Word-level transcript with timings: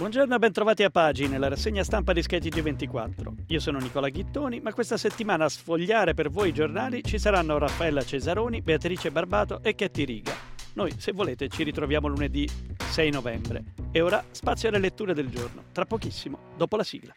Buongiorno 0.00 0.34
e 0.34 0.38
bentrovati 0.38 0.82
a 0.82 0.88
Pagine, 0.88 1.36
la 1.36 1.48
rassegna 1.48 1.84
stampa 1.84 2.14
di 2.14 2.22
Sketch 2.22 2.46
G24. 2.46 3.34
Io 3.48 3.60
sono 3.60 3.78
Nicola 3.78 4.08
Ghittoni, 4.08 4.58
ma 4.58 4.72
questa 4.72 4.96
settimana 4.96 5.44
a 5.44 5.48
sfogliare 5.50 6.14
per 6.14 6.30
voi 6.30 6.48
i 6.48 6.52
giornali 6.54 7.04
ci 7.04 7.18
saranno 7.18 7.58
Raffaella 7.58 8.02
Cesaroni, 8.02 8.62
Beatrice 8.62 9.10
Barbato 9.10 9.62
e 9.62 9.74
Chetti 9.74 10.06
Riga. 10.06 10.32
Noi, 10.72 10.94
se 10.96 11.12
volete, 11.12 11.50
ci 11.50 11.64
ritroviamo 11.64 12.08
lunedì 12.08 12.48
6 12.78 13.10
novembre. 13.10 13.62
E 13.92 14.00
ora 14.00 14.24
spazio 14.30 14.70
alle 14.70 14.78
letture 14.78 15.12
del 15.12 15.28
giorno, 15.28 15.64
tra 15.70 15.84
pochissimo, 15.84 16.38
dopo 16.56 16.76
la 16.76 16.84
sigla. 16.84 17.14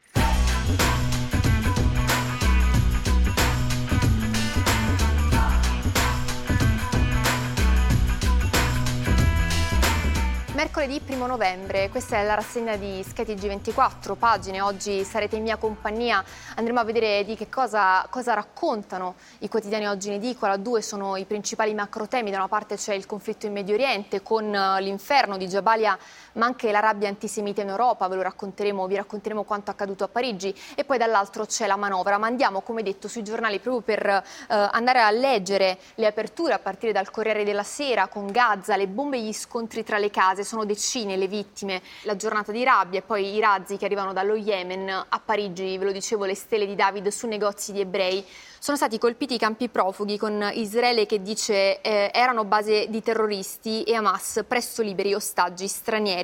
Mercoledì 10.63 11.02
1 11.05 11.26
novembre, 11.26 11.90
questa 11.90 12.16
è 12.16 12.23
la 12.23 12.36
rassegna 12.36 12.78
di 12.78 13.03
Sketty 13.06 13.33
G24, 13.33 14.16
pagine, 14.16 14.61
oggi 14.61 15.03
sarete 15.03 15.36
in 15.36 15.44
mia 15.44 15.58
compagnia, 15.58 16.23
andremo 16.55 16.80
a 16.80 16.86
vedere 16.86 17.25
di 17.25 17.36
che 17.36 17.50
cosa, 17.50 18.08
cosa 18.09 18.33
raccontano 18.33 19.16
i 19.39 19.50
quotidiani 19.50 19.88
oggi 19.88 20.08
in 20.08 20.14
edicola, 20.14 20.55
due 20.55 20.81
sono 20.81 21.17
i 21.17 21.25
principali 21.25 21.73
macro 21.73 22.08
temi, 22.08 22.31
da 22.31 22.38
una 22.38 22.47
parte 22.47 22.78
c'è 22.78 22.94
il 22.94 23.05
conflitto 23.05 23.45
in 23.45 23.52
Medio 23.52 23.73
Oriente 23.73 24.22
con 24.22 24.55
eh, 24.55 24.80
l'inferno 24.80 25.36
di 25.36 25.47
Jabalia 25.47 26.00
ma 26.34 26.45
anche 26.45 26.72
la 26.72 26.80
rabbia 26.80 27.08
antisemita 27.08 27.62
in 27.62 27.70
Europa, 27.70 28.08
ve 28.08 28.16
lo 28.16 28.22
racconteremo, 28.22 28.88
vi 28.88 28.95
racconteremo 28.95 29.44
quanto 29.44 29.72
accaduto 29.72 30.03
a 30.03 30.08
Parigi 30.08 30.53
e 30.76 30.84
poi 30.84 30.98
dall'altro 30.98 31.45
c'è 31.45 31.67
la 31.67 31.76
manovra, 31.76 32.17
ma 32.17 32.28
andiamo 32.28 32.62
come 32.62 32.84
detto 32.84 33.08
sui 33.08 33.23
giornali 33.23 33.59
proprio 33.59 33.81
per 33.81 34.06
eh, 34.08 34.23
andare 34.48 35.02
a 35.02 35.11
leggere 35.11 35.78
le 35.95 36.08
aperture 36.08 36.54
a 36.54 36.59
partire 36.59 36.92
dal 36.92 37.11
Corriere 37.11 37.44
della 37.44 37.64
Sera 37.64 38.08
con 38.08 38.31
Gaza, 38.31 38.76
le 38.76 38.88
bombe 38.88 39.17
e 39.17 39.22
gli 39.22 39.34
scontri 39.34 39.84
tra 39.84 39.98
le 39.98 40.09
case, 40.09 40.44
sono 40.44 40.66
decine 40.66 41.17
le 41.17 41.28
vittime, 41.28 41.81
la 42.04 42.16
giornata 42.16 42.52
di 42.52 42.64
rabbia 42.64 43.00
e 43.00 43.04
poi 43.04 43.34
i 43.34 43.39
razzi 43.39 43.78
che 43.78 43.86
arrivano 43.86 44.14
dallo 44.14 44.36
Yemen 44.36 44.89
a 44.89 45.22
Parigi, 45.23 45.78
ve 45.78 45.86
lo 45.86 45.92
dicevo, 45.92 46.26
le 46.26 46.36
stelle 46.36 46.66
di 46.66 46.76
David 46.76 47.08
su 47.09 47.28
negozi 47.28 47.72
di 47.72 47.81
ebrei. 47.81 48.26
Sono 48.64 48.78
stati 48.78 48.98
colpiti 48.98 49.34
i 49.34 49.38
campi 49.38 49.67
profughi 49.67 50.17
con 50.17 50.50
Israele 50.54 51.06
che 51.06 51.22
dice 51.22 51.81
eh, 51.81 52.09
erano 52.14 52.45
base 52.45 52.88
di 52.88 53.02
terroristi 53.02 53.84
e 53.84 53.94
Hamas 53.94 54.45
presto 54.48 54.81
liberi 54.81 55.14
ostaggi 55.14 55.67
stranieri. 55.67 56.22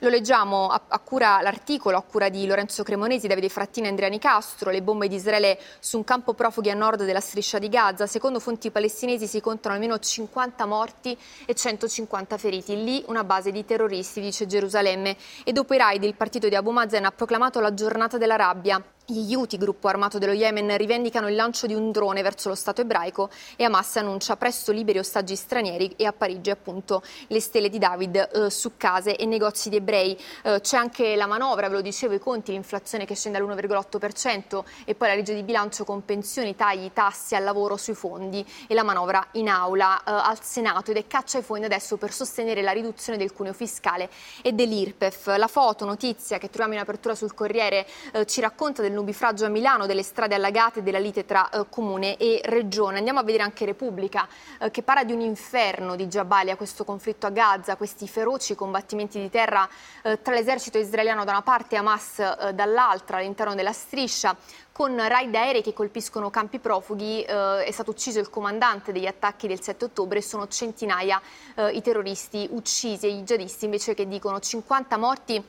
Lo 0.00 0.08
leggiamo 0.08 0.68
a, 0.68 0.80
a 0.88 0.98
cura 0.98 1.40
l'articolo 1.42 1.96
a 1.96 2.02
cura 2.02 2.28
di 2.28 2.46
Lorenzo 2.46 2.82
Cremonesi, 2.82 3.26
Davide 3.26 3.48
Frattini 3.48 3.86
e 3.86 3.90
Andrea 3.90 4.08
Castro, 4.18 4.70
le 4.70 4.82
bombe 4.82 5.08
di 5.08 5.16
Israele 5.16 5.58
su 5.80 5.96
un 5.96 6.04
campo 6.04 6.34
profughi 6.34 6.70
a 6.70 6.74
nord 6.74 7.04
della 7.04 7.20
striscia 7.20 7.58
di 7.58 7.68
Gaza. 7.68 8.06
Secondo 8.06 8.40
fonti 8.40 8.70
palestinesi 8.70 9.26
si 9.26 9.40
contano 9.40 9.74
almeno 9.74 9.98
50 9.98 10.66
morti 10.66 11.16
e 11.46 11.54
150 11.54 12.38
feriti. 12.38 12.82
Lì 12.82 13.04
una 13.08 13.24
base 13.24 13.50
di 13.50 13.64
terroristi, 13.64 14.20
dice 14.20 14.46
Gerusalemme. 14.46 15.16
E 15.44 15.52
dopo 15.52 15.74
i 15.74 15.78
raid 15.78 16.02
il 16.04 16.14
partito 16.14 16.48
di 16.48 16.54
Abu 16.54 16.70
Mazen 16.70 17.04
ha 17.04 17.12
proclamato 17.12 17.60
la 17.60 17.74
giornata 17.74 18.18
della 18.18 18.36
rabbia. 18.36 18.82
Gli 19.06 19.34
Houthi, 19.34 19.58
gruppo 19.58 19.88
armato 19.88 20.16
dello 20.16 20.32
Yemen, 20.32 20.78
rivendicano 20.78 21.28
il 21.28 21.34
lancio 21.34 21.66
di 21.66 21.74
un 21.74 21.92
drone 21.92 22.22
verso 22.22 22.48
lo 22.48 22.54
Stato 22.54 22.80
ebraico 22.80 23.28
e 23.54 23.64
Hamas 23.64 23.96
annuncia 23.96 24.34
presto 24.38 24.72
liberi 24.72 24.98
ostaggi 24.98 25.36
stranieri 25.36 25.92
e 25.96 26.06
a 26.06 26.12
Parigi 26.14 26.48
appunto 26.48 27.02
le 27.26 27.38
stelle 27.38 27.68
di 27.68 27.76
David 27.76 28.30
eh, 28.32 28.48
su 28.48 28.78
case 28.78 29.16
e 29.16 29.26
negozi 29.26 29.68
di 29.68 29.76
ebrei. 29.76 30.18
Eh, 30.44 30.58
c'è 30.62 30.78
anche 30.78 31.16
la 31.16 31.26
manovra, 31.26 31.68
ve 31.68 31.74
lo 31.74 31.80
dicevo, 31.82 32.14
i 32.14 32.18
conti, 32.18 32.52
l'inflazione 32.52 33.04
che 33.04 33.14
scende 33.14 33.36
all'1,8% 33.36 34.64
e 34.86 34.94
poi 34.94 35.08
la 35.08 35.14
legge 35.16 35.34
di 35.34 35.42
bilancio 35.42 35.84
con 35.84 36.02
pensioni, 36.06 36.56
tagli, 36.56 36.90
tasse 36.94 37.36
al 37.36 37.44
lavoro 37.44 37.76
sui 37.76 37.92
fondi 37.94 38.42
e 38.66 38.72
la 38.72 38.84
manovra 38.84 39.22
in 39.32 39.50
aula 39.50 39.98
eh, 39.98 40.12
al 40.12 40.42
Senato 40.42 40.92
ed 40.92 40.96
è 40.96 41.06
caccia 41.06 41.36
ai 41.36 41.44
fondi 41.44 41.66
adesso 41.66 41.98
per 41.98 42.10
sostenere 42.10 42.62
la 42.62 42.72
riduzione 42.72 43.18
del 43.18 43.34
cuneo 43.34 43.52
fiscale 43.52 44.08
e 44.40 44.52
dell'IRPEF. 44.52 45.36
La 45.36 45.48
foto, 45.48 45.84
notizia 45.84 46.38
che 46.38 46.48
troviamo 46.48 46.72
in 46.72 46.80
apertura 46.80 47.14
sul 47.14 47.34
Corriere 47.34 47.86
eh, 48.14 48.24
ci 48.24 48.40
racconta 48.40 48.80
del 48.80 48.92
nubifragio 48.94 49.44
a 49.44 49.48
Milano, 49.48 49.86
delle 49.86 50.02
strade 50.02 50.34
allagate, 50.34 50.82
della 50.82 50.98
lite 50.98 51.24
tra 51.24 51.50
eh, 51.50 51.66
comune 51.68 52.16
e 52.16 52.40
regione. 52.44 52.98
Andiamo 52.98 53.18
a 53.18 53.22
vedere 53.22 53.42
anche 53.42 53.64
Repubblica, 53.64 54.26
eh, 54.58 54.70
che 54.70 54.82
parla 54.82 55.04
di 55.04 55.12
un 55.12 55.20
inferno 55.20 55.96
di 55.96 56.06
Jabalia, 56.06 56.56
questo 56.56 56.84
conflitto 56.84 57.26
a 57.26 57.30
Gaza, 57.30 57.76
questi 57.76 58.08
feroci 58.08 58.54
combattimenti 58.54 59.20
di 59.20 59.28
terra 59.28 59.68
eh, 60.02 60.22
tra 60.22 60.34
l'esercito 60.34 60.78
israeliano 60.78 61.24
da 61.24 61.32
una 61.32 61.42
parte 61.42 61.74
e 61.74 61.78
Hamas 61.78 62.18
eh, 62.18 62.52
dall'altra 62.54 63.18
all'interno 63.18 63.54
della 63.54 63.72
striscia 63.72 64.36
con 64.74 64.96
raid 64.96 65.32
aerei 65.32 65.62
che 65.62 65.72
colpiscono 65.72 66.30
campi 66.30 66.58
profughi, 66.58 67.22
eh, 67.22 67.62
è 67.62 67.70
stato 67.70 67.92
ucciso 67.92 68.18
il 68.18 68.28
comandante 68.28 68.90
degli 68.90 69.06
attacchi 69.06 69.46
del 69.46 69.62
7 69.62 69.84
ottobre, 69.84 70.20
sono 70.20 70.48
centinaia 70.48 71.22
eh, 71.54 71.68
i 71.68 71.80
terroristi 71.80 72.48
uccisi 72.50 73.06
e 73.06 73.10
i 73.10 73.22
jihadisti 73.22 73.66
invece 73.66 73.94
che 73.94 74.08
dicono 74.08 74.40
50 74.40 74.96
morti 74.96 75.44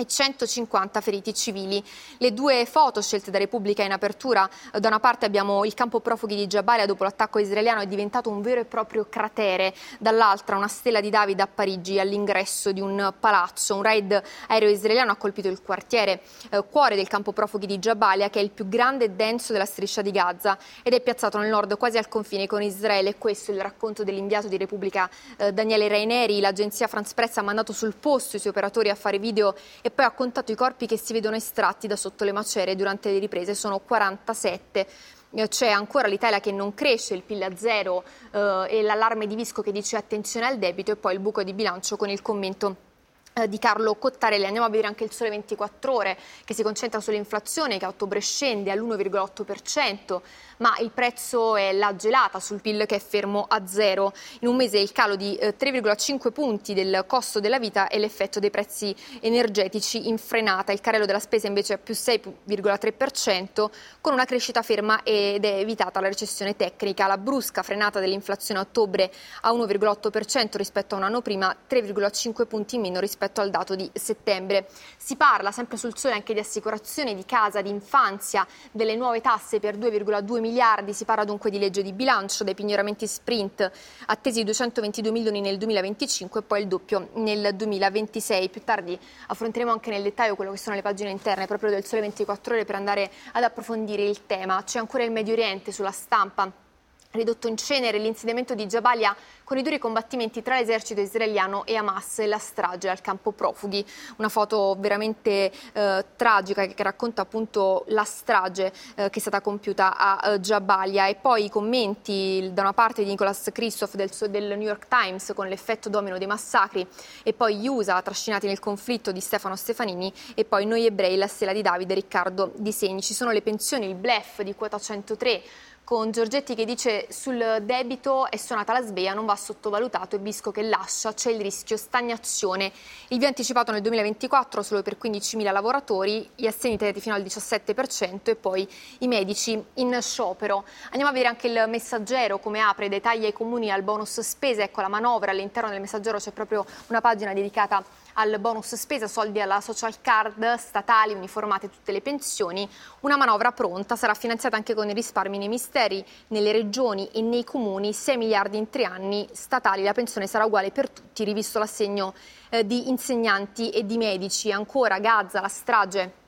e 0.00 0.06
150 0.06 1.00
feriti 1.02 1.34
civili. 1.34 1.84
Le 2.16 2.32
due 2.32 2.64
foto 2.64 3.02
scelte 3.02 3.30
da 3.30 3.36
Repubblica 3.36 3.82
in 3.82 3.92
apertura, 3.92 4.48
da 4.72 4.88
una 4.88 4.98
parte 4.98 5.26
abbiamo 5.26 5.64
il 5.66 5.74
campo 5.74 6.00
profughi 6.00 6.36
di 6.36 6.46
Jabalia 6.46 6.86
dopo 6.86 7.04
l'attacco 7.04 7.38
israeliano 7.38 7.82
è 7.82 7.86
diventato 7.86 8.30
un 8.30 8.40
vero 8.40 8.60
e 8.60 8.64
proprio 8.64 9.06
cratere, 9.10 9.74
dall'altra 9.98 10.56
una 10.56 10.68
stella 10.68 11.00
di 11.00 11.10
David 11.10 11.40
a 11.40 11.46
Parigi 11.46 12.00
all'ingresso 12.00 12.72
di 12.72 12.80
un 12.80 13.12
palazzo. 13.20 13.76
Un 13.76 13.82
raid 13.82 14.22
aereo 14.48 14.70
israeliano 14.70 15.12
ha 15.12 15.16
colpito 15.16 15.48
il 15.48 15.60
quartiere 15.62 16.22
eh, 16.48 16.64
cuore 16.68 16.96
del 16.96 17.08
campo 17.08 17.32
profughi 17.32 17.66
di 17.66 17.78
Jabalia 17.78 18.30
che 18.30 18.40
è 18.40 18.42
il 18.42 18.50
più 18.50 18.68
grande 18.68 19.04
e 19.04 19.10
denso 19.10 19.52
della 19.52 19.66
striscia 19.66 20.00
di 20.00 20.10
Gaza 20.10 20.56
ed 20.82 20.94
è 20.94 21.00
piazzato 21.02 21.36
nel 21.36 21.50
nord 21.50 21.76
quasi 21.76 21.98
al 21.98 22.08
confine 22.08 22.46
con 22.46 22.62
Israele. 22.62 23.18
Questo 23.18 23.50
è 23.50 23.54
il 23.54 23.60
racconto 23.60 24.02
dell'inviato 24.02 24.48
di 24.48 24.56
Repubblica 24.56 25.10
eh, 25.36 25.52
Daniele 25.52 25.88
Raineri. 25.88 26.40
L'agenzia 26.40 26.86
France 26.86 27.12
Press 27.14 27.36
ha 27.36 27.42
mandato 27.42 27.74
sul 27.74 27.94
posto 27.94 28.36
i 28.36 28.38
suoi 28.38 28.52
operatori 28.52 28.88
a 28.88 28.94
fare 28.94 29.18
video 29.18 29.54
e 29.82 29.89
e 29.90 29.92
poi 29.92 30.04
ha 30.04 30.12
contato 30.12 30.52
i 30.52 30.54
corpi 30.54 30.86
che 30.86 30.96
si 30.96 31.12
vedono 31.12 31.34
estratti 31.34 31.88
da 31.88 31.96
sotto 31.96 32.22
le 32.22 32.32
macerie 32.32 32.76
durante 32.76 33.10
le 33.10 33.18
riprese, 33.18 33.54
sono 33.54 33.80
47 33.80 34.86
eh, 35.32 35.48
c'è 35.48 35.68
ancora 35.68 36.06
l'Italia 36.08 36.40
che 36.40 36.52
non 36.52 36.74
cresce, 36.74 37.14
il 37.14 37.22
PIL 37.22 37.42
a 37.42 37.56
zero 37.56 38.04
eh, 38.32 38.66
e 38.68 38.82
l'allarme 38.82 39.26
di 39.26 39.34
Visco 39.34 39.62
che 39.62 39.72
dice 39.72 39.96
attenzione 39.96 40.46
al 40.46 40.58
debito 40.58 40.92
e 40.92 40.96
poi 40.96 41.14
il 41.14 41.20
buco 41.20 41.42
di 41.42 41.52
bilancio 41.52 41.96
con 41.96 42.08
il 42.08 42.22
commento 42.22 42.88
eh, 43.32 43.48
di 43.48 43.58
Carlo 43.58 43.94
Cottarelli. 43.94 44.44
Andiamo 44.44 44.66
a 44.66 44.70
vedere 44.70 44.88
anche 44.88 45.04
il 45.04 45.12
Sole 45.12 45.30
24 45.30 45.92
Ore 45.92 46.18
che 46.44 46.54
si 46.54 46.62
concentra 46.62 47.00
sull'inflazione 47.00 47.78
che 47.78 47.84
a 47.84 47.88
ottobre 47.88 48.20
scende 48.20 48.70
all'1,8%, 48.70 50.20
ma 50.60 50.76
il 50.78 50.90
prezzo 50.90 51.56
è 51.56 51.72
la 51.72 51.94
gelata 51.96 52.38
sul 52.40 52.60
PIL 52.60 52.86
che 52.86 52.96
è 52.96 53.00
fermo 53.00 53.44
a 53.48 53.66
zero. 53.66 54.12
In 54.40 54.48
un 54.48 54.56
mese 54.56 54.78
il 54.78 54.92
calo 54.92 55.16
di 55.16 55.38
3,5 55.40 56.26
eh, 56.26 56.32
punti 56.32 56.74
del 56.74 57.04
costo 57.06 57.40
della 57.40 57.58
vita 57.58 57.88
e 57.88 57.98
l'effetto 57.98 58.40
dei 58.40 58.50
prezzi 58.50 58.94
energetici 59.20 60.08
in 60.08 60.18
frenata. 60.18 60.72
Il 60.72 60.80
carello 60.80 61.06
della 61.06 61.18
spesa 61.18 61.46
invece 61.46 61.74
è 61.74 61.78
più 61.78 61.94
6,3% 61.94 63.70
con 64.00 64.12
una 64.12 64.24
crescita 64.24 64.62
ferma 64.62 65.02
ed 65.02 65.44
è 65.44 65.58
evitata 65.58 66.00
la 66.00 66.08
recessione 66.08 66.56
tecnica. 66.56 67.06
La 67.06 67.18
brusca 67.18 67.62
frenata 67.62 67.98
dell'inflazione 67.98 68.60
a 68.60 68.62
ottobre 68.62 69.10
a 69.42 69.52
1,8% 69.52 70.56
rispetto 70.56 70.94
a 70.94 70.98
un 70.98 71.04
anno 71.04 71.22
prima, 71.22 71.54
3,5 71.68 72.46
punti 72.46 72.74
in 72.76 72.82
meno 72.82 73.00
rispetto 73.00 73.40
al 73.40 73.50
dato 73.50 73.74
di 73.74 73.90
settembre. 73.94 74.68
Si 74.96 75.16
parla 75.16 75.52
sempre 75.52 75.78
sul 75.78 75.96
sole 75.96 76.14
anche 76.14 76.34
di 76.34 76.40
assicurazione 76.40 77.14
di 77.14 77.24
casa, 77.24 77.62
di 77.62 77.70
infanzia, 77.70 78.46
delle 78.70 78.94
nuove 78.94 79.22
tasse 79.22 79.58
per 79.58 79.78
2,2 79.78 80.38
milioni 80.38 80.49
miliardi, 80.50 80.92
si 80.92 81.04
parla 81.04 81.24
dunque 81.24 81.48
di 81.50 81.58
legge 81.58 81.82
di 81.82 81.92
bilancio, 81.92 82.42
dei 82.42 82.54
pignoramenti 82.54 83.06
sprint 83.06 83.70
attesi 84.06 84.42
222 84.42 85.12
milioni 85.12 85.40
nel 85.40 85.56
2025 85.56 86.40
e 86.40 86.42
poi 86.42 86.62
il 86.62 86.66
doppio 86.66 87.10
nel 87.14 87.54
2026. 87.54 88.48
Più 88.48 88.62
tardi 88.64 88.98
affronteremo 89.28 89.70
anche 89.70 89.90
nel 89.90 90.02
dettaglio 90.02 90.34
quello 90.34 90.50
che 90.50 90.58
sono 90.58 90.74
le 90.74 90.82
pagine 90.82 91.10
interne 91.10 91.46
proprio 91.46 91.70
del 91.70 91.84
Sole 91.84 92.02
24 92.02 92.54
ore 92.54 92.64
per 92.64 92.74
andare 92.74 93.10
ad 93.32 93.44
approfondire 93.44 94.02
il 94.02 94.26
tema. 94.26 94.62
C'è 94.64 94.78
ancora 94.78 95.04
il 95.04 95.12
Medio 95.12 95.32
Oriente 95.32 95.72
sulla 95.72 95.92
stampa 95.92 96.68
ridotto 97.12 97.48
in 97.48 97.56
cenere 97.56 97.98
l'insediamento 97.98 98.54
di 98.54 98.66
Jabalia 98.66 99.14
con 99.42 99.58
i 99.58 99.62
duri 99.62 99.78
combattimenti 99.78 100.42
tra 100.42 100.56
l'esercito 100.56 101.00
israeliano 101.00 101.64
e 101.66 101.74
Hamas 101.74 102.20
e 102.20 102.26
la 102.26 102.38
strage 102.38 102.88
al 102.88 103.00
campo 103.00 103.32
profughi. 103.32 103.84
Una 104.18 104.28
foto 104.28 104.76
veramente 104.78 105.50
eh, 105.72 106.04
tragica 106.14 106.66
che 106.66 106.82
racconta 106.84 107.22
appunto 107.22 107.84
la 107.88 108.04
strage 108.04 108.72
eh, 108.94 109.10
che 109.10 109.18
è 109.18 109.20
stata 109.20 109.40
compiuta 109.40 109.96
a 109.96 110.34
uh, 110.34 110.38
Jabalia 110.38 111.08
e 111.08 111.16
poi 111.16 111.46
i 111.46 111.50
commenti 111.50 112.48
da 112.52 112.62
una 112.62 112.72
parte 112.72 113.02
di 113.02 113.08
Nicholas 113.08 113.48
Christoph 113.52 113.94
del, 113.94 114.10
del, 114.28 114.56
New 114.56 114.68
York 114.68 114.86
Times 114.86 115.32
con 115.34 115.48
l'effetto 115.48 115.88
domino 115.88 116.16
dei 116.16 116.28
massacri 116.28 116.86
e 117.24 117.32
poi 117.32 117.56
gli 117.56 117.66
USA 117.66 118.00
trascinati 118.02 118.46
nel 118.46 118.60
conflitto 118.60 119.10
di 119.10 119.20
Stefano 119.20 119.56
Stefanini 119.56 120.12
e 120.34 120.44
poi 120.44 120.64
noi 120.64 120.86
ebrei 120.86 121.16
la 121.16 121.26
stella 121.26 121.52
di 121.52 121.62
Davide 121.62 121.94
Riccardo 121.94 122.52
Di 122.54 122.70
Segni. 122.70 123.02
Ci 123.02 123.14
sono 123.14 123.32
le 123.32 123.42
pensioni, 123.42 123.88
il 123.88 123.96
blef 123.96 124.42
di 124.42 124.54
quota 124.54 124.78
103 124.78 125.42
con 125.90 126.12
Giorgetti 126.12 126.54
che 126.54 126.64
dice 126.64 127.08
sul 127.08 127.62
debito 127.62 128.30
è 128.30 128.36
suonata 128.36 128.72
la 128.72 128.80
svea, 128.80 129.12
non 129.12 129.26
va 129.26 129.34
sottovalutato 129.34 130.14
e 130.14 130.20
Bisco 130.20 130.52
che 130.52 130.62
lascia, 130.62 131.12
c'è 131.14 131.32
il 131.32 131.40
rischio 131.40 131.76
stagnazione. 131.76 132.70
Il 133.08 133.18
via 133.18 133.26
anticipato 133.26 133.72
nel 133.72 133.80
2024 133.80 134.62
solo 134.62 134.82
per 134.82 134.96
15.000 135.02 135.50
lavoratori, 135.50 136.30
gli 136.36 136.46
assegni 136.46 136.76
tagliati 136.76 137.00
fino 137.00 137.16
al 137.16 137.22
17% 137.22 138.20
e 138.22 138.36
poi 138.36 138.68
i 138.98 139.08
medici 139.08 139.60
in 139.74 139.98
sciopero. 140.00 140.64
Andiamo 140.90 141.08
a 141.08 141.12
vedere 141.12 141.30
anche 141.30 141.48
il 141.48 141.64
messaggero 141.66 142.38
come 142.38 142.60
apre, 142.60 142.88
dai 142.88 143.00
tagli 143.00 143.24
ai 143.24 143.32
comuni 143.32 143.72
al 143.72 143.82
bonus 143.82 144.20
spese, 144.20 144.62
ecco 144.62 144.82
la 144.82 144.88
manovra, 144.88 145.32
all'interno 145.32 145.70
del 145.70 145.80
messaggero 145.80 146.18
c'è 146.18 146.30
proprio 146.30 146.64
una 146.86 147.00
pagina 147.00 147.34
dedicata 147.34 147.82
al 148.20 148.38
bonus 148.38 148.74
spesa, 148.74 149.08
soldi 149.08 149.40
alla 149.40 149.62
social 149.62 149.94
card 150.02 150.54
statali, 150.56 151.14
uniformate 151.14 151.70
tutte 151.70 151.90
le 151.90 152.02
pensioni. 152.02 152.68
Una 153.00 153.16
manovra 153.16 153.52
pronta 153.52 153.96
sarà 153.96 154.12
finanziata 154.12 154.56
anche 154.56 154.74
con 154.74 154.88
i 154.90 154.92
risparmi 154.92 155.38
nei 155.38 155.48
misteri, 155.48 156.04
nelle 156.28 156.52
regioni 156.52 157.08
e 157.12 157.22
nei 157.22 157.44
comuni, 157.44 157.94
6 157.94 158.16
miliardi 158.18 158.58
in 158.58 158.68
tre 158.68 158.84
anni 158.84 159.26
statali. 159.32 159.82
La 159.82 159.94
pensione 159.94 160.26
sarà 160.26 160.44
uguale 160.44 160.70
per 160.70 160.90
tutti, 160.90 161.24
rivisto 161.24 161.58
l'assegno 161.58 162.12
eh, 162.50 162.66
di 162.66 162.90
insegnanti 162.90 163.70
e 163.70 163.86
di 163.86 163.96
medici. 163.96 164.52
Ancora 164.52 164.98
Gaza, 164.98 165.40
la 165.40 165.48
strage 165.48 166.19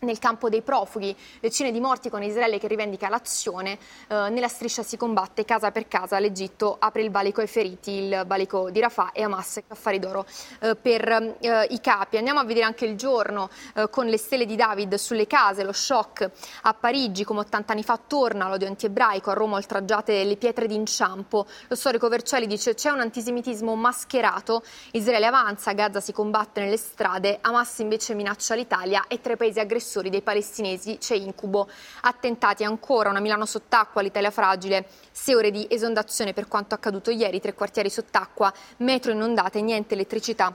nel 0.00 0.18
campo 0.18 0.48
dei 0.48 0.62
profughi, 0.62 1.14
decine 1.40 1.70
di 1.70 1.80
morti 1.80 2.08
con 2.08 2.22
Israele 2.22 2.58
che 2.58 2.68
rivendica 2.68 3.08
l'azione, 3.08 3.78
eh, 4.08 4.30
nella 4.30 4.48
striscia 4.48 4.82
si 4.82 4.96
combatte 4.96 5.44
casa 5.44 5.70
per 5.70 5.88
casa, 5.88 6.18
l'Egitto 6.18 6.76
apre 6.78 7.02
il 7.02 7.10
valico 7.10 7.40
ai 7.40 7.46
feriti, 7.46 7.90
il 8.04 8.24
valico 8.26 8.70
di 8.70 8.80
Rafah 8.80 9.12
e 9.12 9.22
Hamas 9.22 9.60
affari 9.68 9.98
d'oro 9.98 10.24
eh, 10.60 10.74
per 10.74 11.36
eh, 11.40 11.66
i 11.70 11.80
capi. 11.80 12.16
Andiamo 12.16 12.40
a 12.40 12.44
vedere 12.44 12.64
anche 12.64 12.86
il 12.86 12.96
giorno 12.96 13.50
eh, 13.74 13.90
con 13.90 14.06
le 14.06 14.16
stelle 14.16 14.46
di 14.46 14.56
David 14.56 14.94
sulle 14.94 15.26
case, 15.26 15.64
lo 15.64 15.72
shock 15.72 16.30
a 16.62 16.72
Parigi 16.72 17.24
come 17.24 17.40
80 17.40 17.72
anni 17.72 17.82
fa 17.82 17.98
torna 18.06 18.48
l'odio 18.48 18.68
antiebraico, 18.68 19.30
a 19.30 19.34
Roma 19.34 19.56
oltraggiate 19.56 20.24
le 20.24 20.36
pietre 20.36 20.66
d'inciampo, 20.66 21.46
lo 21.68 21.76
storico 21.76 22.08
Vercelli 22.08 22.46
dice 22.46 22.74
c'è 22.74 22.90
un 22.90 23.00
antisemitismo 23.00 23.74
mascherato, 23.74 24.62
Israele 24.92 25.26
avanza, 25.26 25.72
Gaza 25.72 26.00
si 26.00 26.12
combatte 26.12 26.60
nelle 26.60 26.78
strade, 26.78 27.38
Hamas 27.42 27.78
invece 27.80 28.14
minaccia 28.14 28.54
l'Italia 28.54 29.04
e 29.06 29.20
tre 29.20 29.36
paesi 29.36 29.60
aggressori 29.60 29.88
aggressori 29.90 30.10
dei 30.10 30.22
palestinesi 30.22 30.98
c'è 30.98 31.16
incubo. 31.16 31.68
Attentati 32.02 32.62
ancora, 32.62 33.10
una 33.10 33.18
Milano 33.18 33.44
sott'acqua, 33.44 34.02
l'Italia 34.02 34.30
fragile, 34.30 34.86
sei 35.10 35.34
ore 35.34 35.50
di 35.50 35.66
esondazione 35.68 36.32
per 36.32 36.46
quanto 36.46 36.74
accaduto 36.74 37.10
ieri, 37.10 37.40
tre 37.40 37.54
quartieri 37.54 37.90
sott'acqua, 37.90 38.52
metro 38.78 39.10
inondate, 39.10 39.60
niente 39.60 39.94
elettricità 39.94 40.54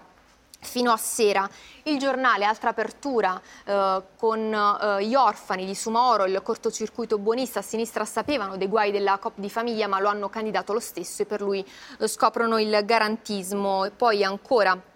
fino 0.58 0.92
a 0.92 0.98
sera. 0.98 1.48
Il 1.84 2.00
giornale, 2.00 2.46
altra 2.46 2.70
apertura 2.70 3.40
eh, 3.66 4.02
con 4.18 4.40
eh, 4.40 5.06
gli 5.06 5.14
orfani 5.14 5.66
di 5.66 5.76
Sumoro, 5.76 6.26
il 6.26 6.42
cortocircuito 6.42 7.20
buonista, 7.20 7.60
a 7.60 7.62
sinistra 7.62 8.06
sapevano 8.06 8.58
dei 8.58 8.68
guai 8.68 8.92
della 8.92 9.18
COP 9.20 9.34
di 9.36 9.50
famiglia 9.50 9.88
ma 9.88 10.00
lo 10.00 10.08
hanno 10.08 10.30
candidato 10.30 10.74
lo 10.74 10.80
stesso 10.80 11.22
e 11.22 11.26
per 11.26 11.42
lui 11.42 11.64
eh, 12.00 12.08
scoprono 12.08 12.58
il 12.58 12.82
garantismo. 12.84 13.86
E 13.86 13.92
poi 13.92 14.24
ancora 14.24 14.94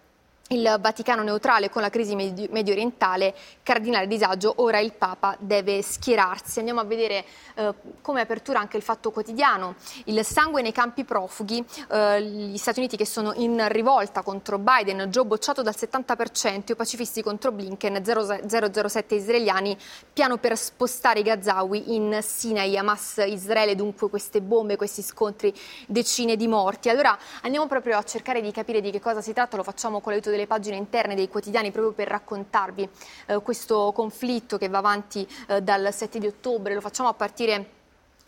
il 0.52 0.78
Vaticano 0.80 1.22
neutrale 1.22 1.70
con 1.70 1.82
la 1.84 1.90
crisi 1.90 2.16
medio 2.16 2.74
orientale, 2.74 3.36
cardinale 3.62 4.08
disagio, 4.08 4.54
ora 4.58 4.80
il 4.80 4.94
Papa 4.94 5.36
deve 5.40 5.84
schierarsi. 5.84 6.58
Andiamo 6.58 6.80
a 6.80 6.86
vedere 6.86 7.24
eh, 7.54 7.74
come 8.02 8.22
apertura 8.22 8.60
anche 8.60 8.76
il 8.76 8.82
fatto 8.82 9.12
quotidiano, 9.12 9.76
il 10.06 10.26
sangue 10.26 10.64
nei 10.64 10.72
campi 10.72 11.04
profughi, 11.04 11.64
eh, 11.92 12.24
gli 12.24 12.58
Stati 12.58 12.80
Uniti 12.80 12.98
che 12.98 13.06
sono 13.06 13.34
in 13.36 13.64
rivolta 13.70 14.24
contro 14.24 14.58
Biden, 14.58 15.06
Joe 15.10 15.26
bocciato 15.26 15.62
dal 15.62 15.76
70%, 15.78 16.72
i 16.72 16.76
pacifisti 16.76 17.22
contro 17.22 17.52
Blinken, 17.52 18.02
007 18.04 19.16
israeliani, 19.16 19.78
piano 20.12 20.38
per 20.38 20.58
spostare 20.58 21.20
i 21.20 21.24
Gazawi 21.24 21.94
in 21.94 22.20
Sinai, 22.24 22.76
Hamas 22.76 23.24
Israele, 23.28 23.76
dunque 23.76 24.10
queste 24.10 24.42
bombe, 24.42 24.78
questi 24.78 25.04
scontri, 25.04 25.54
decine 25.86 26.36
di 26.36 26.48
morti. 26.48 26.90
Allora 26.90 27.16
andiamo 27.44 27.68
proprio 27.68 27.98
a 27.98 28.04
cercare 28.04 28.42
di 28.42 28.52
capire 28.52 28.82
di 28.82 28.90
che 28.90 29.00
cosa 29.00 29.22
si 29.22 29.32
tratta, 29.32 29.56
lo 29.56 29.64
facciamo 29.64 30.00
con 30.00 30.12
l'aiuto 30.12 30.38
delle 30.40 30.48
pagine 30.48 30.78
interne 30.78 31.16
dei 31.16 31.28
quotidiani 31.28 31.72
proprio 31.72 31.94
per 31.94 32.08
raccontarvi 32.08 32.90
eh, 33.28 33.42
questo 33.42 33.92
conflitto 33.94 34.58
che 34.58 34.70
va 34.70 34.78
avanti 34.78 35.28
eh, 35.48 35.62
dal 35.62 35.94
7 35.94 36.20
di 36.20 36.28
ottobre. 36.28 36.74
Lo 36.74 36.82
facciamo 36.82 37.10
a 37.10 37.14
partire 37.14 37.78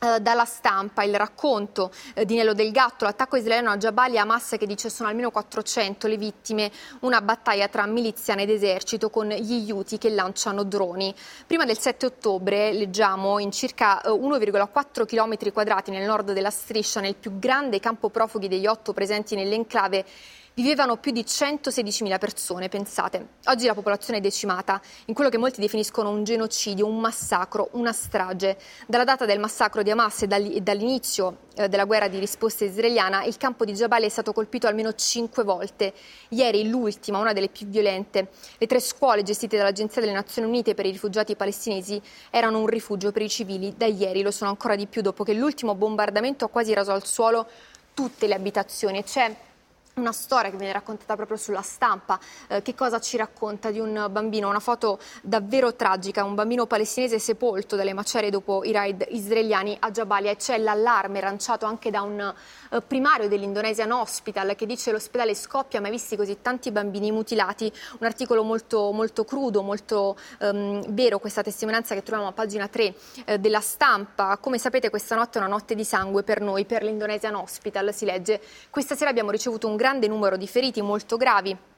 eh, 0.04 0.20
dalla 0.20 0.46
stampa 0.46 1.04
il 1.04 1.16
racconto 1.16 1.92
eh, 2.16 2.26
di 2.26 2.36
Nello 2.36 2.54
del 2.54 2.72
Gatto, 2.72 3.06
l'attacco 3.06 3.38
israeliano 3.38 3.70
a 3.70 3.78
Jabalia 3.78 4.24
Hamas 4.24 4.56
che 4.58 4.66
dice 4.66 4.90
sono 4.90 5.10
almeno 5.10 5.30
400 5.30 6.08
le 6.08 6.18
vittime, 6.18 6.72
una 7.02 7.22
battaglia 7.22 7.68
tra 7.68 7.86
miliziani 7.86 8.42
ed 8.42 8.50
esercito 8.50 9.10
con 9.10 9.28
gli 9.28 9.68
Iuti 9.68 9.98
che 9.98 10.10
lanciano 10.10 10.64
droni. 10.64 11.14
Prima 11.46 11.66
del 11.66 11.78
7 11.78 12.08
ottobre 12.08 12.74
leggiamo 12.74 13.38
in 13.38 13.52
circa 13.52 14.02
1,4 14.06 15.06
km 15.06 15.52
quadrati 15.54 15.92
nel 15.92 16.08
nord 16.08 16.34
della 16.34 16.50
striscia, 16.50 17.00
nel 17.00 17.16
più 17.16 17.38
grande 17.38 17.80
campo 17.80 18.10
profughi 18.10 18.48
degli 18.48 18.66
otto 18.66 18.94
presenti 18.94 19.36
nell'enclave 19.36 20.04
vivevano 20.62 20.98
più 20.98 21.12
di 21.12 21.22
116.000 21.22 22.20
persone, 22.20 22.70
pensate. 22.70 23.28
Oggi 23.46 23.66
la 23.66 23.74
popolazione 23.74 24.20
è 24.20 24.22
decimata 24.22 24.82
in 25.06 25.14
quello 25.14 25.30
che 25.30 25.38
molti 25.38 25.60
definiscono 25.60 26.10
un 26.10 26.24
genocidio, 26.24 26.86
un 26.86 27.00
massacro, 27.00 27.70
una 27.74 27.92
strage. 27.92 28.58
Dalla 28.88 29.04
data 29.04 29.26
del 29.26 29.40
massacro 29.40 29.82
di 29.82 29.92
Hamas 29.92 30.24
e 30.24 30.62
dall'inizio 30.62 31.38
eh, 31.56 31.68
della 31.68 31.86
guerra 31.86 32.08
di 32.08 32.20
risposta 32.20 32.66
israeliana, 32.66 33.24
il 33.24 33.38
campo 33.38 33.66
di 33.66 33.74
Jabalia 33.74 34.08
è 34.08 34.10
stato 34.10 34.34
colpito 34.34 34.68
almeno 34.68 34.94
cinque 34.94 35.44
volte. 35.44 35.94
Ieri 36.30 36.70
l'ultima, 36.70 37.18
una 37.18 37.34
delle 37.34 37.50
più 37.50 37.68
violente. 37.68 38.30
Le 38.58 38.68
tre 38.68 38.80
scuole 38.80 39.24
gestite 39.24 39.58
dall'Agenzia 39.58 40.02
delle 40.02 40.14
Nazioni 40.14 40.48
Unite 40.48 40.74
per 40.74 40.86
i 40.86 40.92
rifugiati 40.92 41.36
palestinesi 41.36 42.02
erano 42.30 42.60
un 42.60 42.68
rifugio 42.68 43.12
per 43.12 43.22
i 43.22 43.30
civili. 43.30 43.74
Da 43.76 43.86
ieri 43.86 44.22
lo 44.22 44.32
sono 44.32 44.50
ancora 44.50 44.76
di 44.76 44.88
più 44.88 45.02
dopo 45.02 45.24
che 45.24 45.34
l'ultimo 45.34 45.76
bombardamento 45.76 46.46
ha 46.46 46.50
quasi 46.50 46.74
raso 46.74 46.92
al 46.92 47.06
suolo 47.06 47.48
tutte 47.94 48.28
le 48.28 48.36
abitazioni. 48.36 49.04
C'è 49.04 49.36
una 49.96 50.12
storia 50.12 50.50
che 50.50 50.58
viene 50.58 50.74
raccontata 50.74 51.16
proprio 51.16 51.38
sulla 51.38 51.62
stampa. 51.62 52.20
Eh, 52.48 52.62
che 52.62 52.76
cosa 52.76 53.00
ci 53.00 53.18
racconta 53.18 53.72
di 53.72 53.80
un 53.80 54.08
bambino? 54.10 54.48
Una 54.50 54.60
foto 54.60 55.00
davvero 55.22 55.76
tragica, 55.76 56.24
un 56.24 56.36
bambino 56.36 56.66
palestinese 56.66 57.20
sepolto 57.20 57.76
dalle 57.76 57.94
macerie 57.94 58.30
dopo 58.30 58.64
i 58.64 58.72
raid 58.72 59.06
israeliani 59.10 59.76
a 59.80 59.92
Jabalia 59.92 60.32
e 60.32 60.38
c'è 60.38 60.58
l'allarme 60.58 61.20
lanciato 61.20 61.66
anche 61.66 61.90
da 61.92 62.02
un 62.02 62.34
eh, 62.72 62.82
primario 62.82 63.28
dell'Indonesian 63.28 63.92
Hospital 63.92 64.56
che 64.56 64.66
dice 64.66 64.92
l'ospedale 64.92 65.36
scoppia 65.36 65.82
mai 65.82 65.92
visti 65.92 66.16
così 66.16 66.38
tanti 66.42 66.72
bambini 66.72 67.12
mutilati. 67.12 67.72
Un 68.00 68.06
articolo 68.06 68.44
molto, 68.44 68.92
molto 68.92 69.26
crudo, 69.26 69.62
molto 69.62 70.18
ehm, 70.40 70.94
vero, 70.94 71.20
questa 71.20 71.42
testimonianza 71.42 71.94
che 71.96 72.04
troviamo 72.04 72.30
a 72.30 72.34
pagina 72.34 72.68
3 72.68 72.94
eh, 73.26 73.40
della 73.40 73.60
stampa. 73.60 74.38
Come 74.38 74.58
sapete 74.58 74.90
questa 74.90 75.16
notte 75.16 75.38
è 75.40 75.42
una 75.42 75.52
notte 75.52 75.76
di 75.76 75.84
sangue 75.84 76.24
per 76.24 76.42
noi, 76.42 76.66
per 76.66 76.84
l'Indonesian 76.84 77.36
Hospital, 77.36 77.94
si 77.94 78.06
legge. 78.06 78.42
Questa 78.70 78.96
sera 78.96 79.10
abbiamo 79.10 79.32
ricevuto 79.32 79.68
un 79.68 79.76
grande 79.76 80.08
numero 80.08 80.38
di 80.38 80.48
feriti 80.48 80.82
molto 80.82 81.18
gravi 81.18 81.70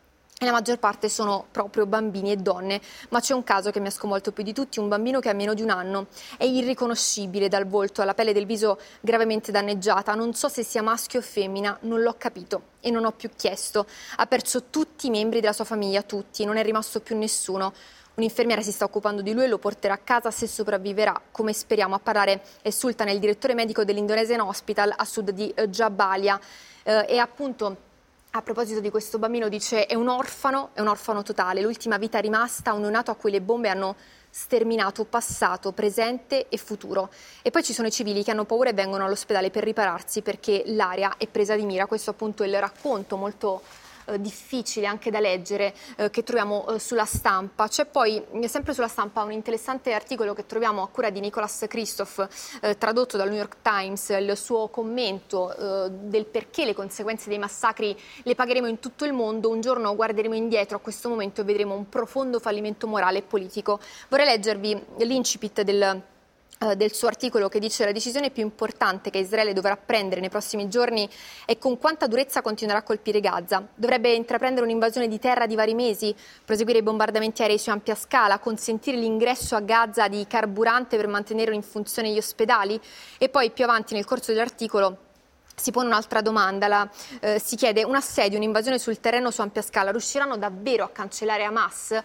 e 0.43 0.45
la 0.45 0.51
maggior 0.51 0.77
parte 0.77 1.09
sono 1.09 1.45
proprio 1.49 1.85
bambini 1.85 2.31
e 2.31 2.35
donne, 2.37 2.79
ma 3.09 3.19
c'è 3.19 3.33
un 3.33 3.43
caso 3.43 3.71
che 3.71 3.79
mi 3.79 3.87
ha 3.87 3.91
sconvolto 3.91 4.31
più 4.31 4.43
di 4.43 4.53
tutti, 4.53 4.79
un 4.79 4.87
bambino 4.87 5.19
che 5.19 5.29
ha 5.29 5.33
meno 5.33 5.53
di 5.53 5.61
un 5.61 5.69
anno, 5.69 6.07
è 6.37 6.43
irriconoscibile 6.43 7.47
dal 7.47 7.65
volto, 7.65 8.01
ha 8.01 8.05
la 8.05 8.13
pelle 8.13 8.33
del 8.33 8.45
viso 8.45 8.79
gravemente 9.01 9.51
danneggiata, 9.51 10.13
non 10.13 10.33
so 10.33 10.49
se 10.49 10.63
sia 10.63 10.81
maschio 10.81 11.19
o 11.19 11.23
femmina, 11.23 11.77
non 11.81 12.01
l'ho 12.01 12.15
capito 12.17 12.71
e 12.81 12.91
non 12.91 13.05
ho 13.05 13.11
più 13.11 13.29
chiesto, 13.35 13.87
ha 14.17 14.25
perso 14.27 14.65
tutti 14.69 15.07
i 15.07 15.09
membri 15.09 15.39
della 15.39 15.53
sua 15.53 15.65
famiglia, 15.65 16.01
tutti, 16.01 16.45
non 16.45 16.57
è 16.57 16.63
rimasto 16.63 16.99
più 16.99 17.17
nessuno. 17.17 17.73
Un'infermiera 18.15 18.61
si 18.61 18.71
sta 18.71 18.85
occupando 18.85 19.23
di 19.23 19.33
lui 19.33 19.45
e 19.45 19.47
lo 19.47 19.57
porterà 19.57 19.95
a 19.95 19.97
casa 19.97 20.29
se 20.29 20.45
sopravviverà, 20.45 21.19
come 21.31 21.51
speriamo. 21.51 21.95
A 21.95 21.99
parlare 21.99 22.43
è 22.61 22.69
Sultan, 22.69 23.09
il 23.09 23.17
direttore 23.17 23.55
medico 23.55 23.83
dell'Indonesian 23.83 24.41
Hospital 24.41 24.93
a 24.95 25.03
sud 25.03 25.31
di 25.31 25.51
Jabalia. 25.69 26.39
Eh, 26.83 27.05
e 27.09 27.17
appunto 27.17 27.91
a 28.35 28.41
proposito 28.41 28.79
di 28.79 28.89
questo 28.89 29.19
bambino 29.19 29.47
dice 29.47 29.85
è 29.85 29.93
un 29.93 30.07
orfano, 30.07 30.71
è 30.73 30.81
un 30.81 30.87
orfano 30.87 31.21
totale, 31.21 31.61
l'ultima 31.61 31.97
vita 31.97 32.17
rimasta, 32.17 32.73
un 32.73 32.81
neonato 32.81 33.11
a 33.11 33.15
cui 33.15 33.29
le 33.29 33.41
bombe 33.41 33.69
hanno 33.69 33.95
sterminato 34.27 35.05
passato, 35.05 35.71
presente 35.71 36.47
e 36.49 36.57
futuro. 36.57 37.11
E 37.43 37.51
poi 37.51 37.61
ci 37.61 37.73
sono 37.73 37.89
i 37.89 37.91
civili 37.91 38.23
che 38.23 38.31
hanno 38.31 38.45
paura 38.45 38.71
e 38.71 38.73
vengono 38.73 39.05
all'ospedale 39.05 39.51
per 39.51 39.63
ripararsi 39.63 40.23
perché 40.23 40.63
l'aria 40.65 41.17
è 41.17 41.27
presa 41.27 41.55
di 41.55 41.63
mira. 41.63 41.85
Questo 41.85 42.09
appunto 42.09 42.41
è 42.41 42.47
il 42.47 42.59
racconto 42.59 43.17
molto 43.17 43.61
difficile 44.19 44.85
anche 44.85 45.11
da 45.11 45.19
leggere 45.19 45.73
eh, 45.97 46.09
che 46.09 46.23
troviamo 46.23 46.67
eh, 46.67 46.79
sulla 46.79 47.05
stampa. 47.05 47.67
C'è 47.67 47.85
poi 47.85 48.23
sempre 48.45 48.73
sulla 48.73 48.87
stampa 48.87 49.23
un 49.23 49.31
interessante 49.31 49.93
articolo 49.93 50.33
che 50.33 50.45
troviamo 50.45 50.81
a 50.81 50.87
cura 50.87 51.09
di 51.09 51.19
Nicolas 51.19 51.65
Christoph, 51.67 52.27
tradotto 52.77 53.17
dal 53.17 53.29
New 53.29 53.37
York 53.37 53.57
Times, 53.61 54.09
il 54.09 54.35
suo 54.37 54.67
commento 54.67 55.53
del 55.89 56.25
perché 56.25 56.65
le 56.65 56.73
conseguenze 56.73 57.29
dei 57.29 57.37
massacri 57.37 57.97
le 58.23 58.35
pagheremo 58.35 58.67
in 58.67 58.79
tutto 58.79 59.05
il 59.05 59.13
mondo. 59.13 59.49
Un 59.49 59.61
giorno 59.61 59.95
guarderemo 59.95 60.35
indietro 60.35 60.77
a 60.77 60.79
questo 60.79 61.09
momento 61.09 61.41
e 61.41 61.43
vedremo 61.43 61.75
un 61.75 61.89
profondo 61.89 62.39
fallimento 62.39 62.87
morale 62.87 63.19
e 63.19 63.21
politico. 63.21 63.79
Vorrei 64.09 64.25
leggervi 64.25 64.85
l'incipit 64.97 65.61
del 65.61 65.81
eh, 65.81 66.01
del 66.75 66.93
suo 66.93 67.07
articolo 67.07 67.49
che 67.49 67.59
dice 67.59 67.85
la 67.85 67.91
decisione 67.91 68.31
più 68.31 68.43
importante 68.43 69.09
che 69.09 69.19
Israele 69.19 69.53
dovrà 69.53 69.77
prendere 69.77 70.21
nei 70.21 70.29
prossimi 70.29 70.69
giorni 70.69 71.07
è 71.45 71.57
con 71.57 71.77
quanta 71.77 72.07
durezza 72.07 72.41
continuerà 72.41 72.79
a 72.79 72.83
colpire 72.83 73.19
Gaza. 73.19 73.67
Dovrebbe 73.75 74.13
intraprendere 74.13 74.65
un'invasione 74.65 75.07
di 75.07 75.19
terra 75.19 75.45
di 75.45 75.55
vari 75.55 75.73
mesi, 75.73 76.15
proseguire 76.43 76.79
i 76.79 76.83
bombardamenti 76.83 77.41
aerei 77.41 77.59
su 77.59 77.69
ampia 77.69 77.95
scala, 77.95 78.39
consentire 78.39 78.97
l'ingresso 78.97 79.55
a 79.55 79.61
Gaza 79.61 80.07
di 80.07 80.25
carburante 80.27 80.97
per 80.97 81.07
mantenere 81.07 81.53
in 81.53 81.61
funzione 81.61 82.11
gli 82.11 82.17
ospedali 82.17 82.79
e 83.17 83.29
poi 83.29 83.51
più 83.51 83.63
avanti 83.65 83.93
nel 83.93 84.05
corso 84.05 84.31
dell'articolo 84.31 84.97
si 85.55 85.71
pone 85.71 85.87
un'altra 85.87 86.21
domanda, 86.21 86.67
la, 86.67 86.89
eh, 87.19 87.39
si 87.39 87.55
chiede 87.55 87.83
un 87.83 87.95
assedio, 87.95 88.37
un'invasione 88.37 88.79
sul 88.79 88.99
terreno 88.99 89.29
su 89.31 89.41
ampia 89.41 89.61
scala, 89.61 89.91
riusciranno 89.91 90.35
davvero 90.37 90.83
a 90.83 90.89
cancellare 90.89 91.43
Hamas? 91.43 92.01